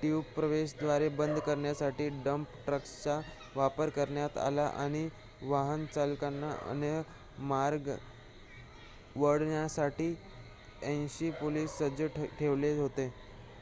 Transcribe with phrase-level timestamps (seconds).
[0.00, 3.14] tube प्रवेशद्वारे बंद करण्यासाठी डंप ट्रक्सचा
[3.54, 5.06] वापर करण्यात आला आणि
[5.42, 7.00] वाहन चालकांना अन्य
[7.44, 7.96] मार्गे
[9.16, 10.12] वळवण्यासाठी
[10.88, 12.02] 80 पोलिस सज्ज
[12.38, 13.10] ठेवले होते